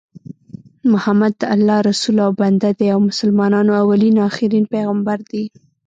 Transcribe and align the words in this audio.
محمد 0.93 1.33
د 1.41 1.43
الله 1.55 1.77
رسول 1.89 2.15
او 2.25 2.31
بنده 2.41 2.69
دي 2.77 2.87
او 2.93 2.99
مسلمانانو 3.09 3.71
اولين 3.81 4.15
اخرين 4.29 4.65
پیغمبر 4.73 5.17
دي 5.29 5.43